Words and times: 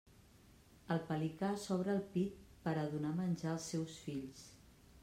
El 0.95 1.01
pelicà 1.09 1.51
s'obre 1.65 1.93
el 1.97 2.01
pit 2.17 2.41
per 2.65 2.75
a 2.81 2.87
donar 2.95 3.13
menjar 3.21 3.55
als 3.57 3.71
seus 3.75 4.01
fills. 4.09 4.47